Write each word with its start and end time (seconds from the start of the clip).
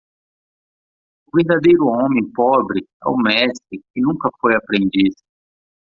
O 1.27 1.29
verdadeiro 1.37 1.85
homem 1.89 2.31
pobre 2.33 2.79
é 2.81 3.07
o 3.07 3.15
mestre 3.17 3.83
que 3.93 4.01
nunca 4.01 4.31
foi 4.41 4.55
aprendiz. 4.55 5.13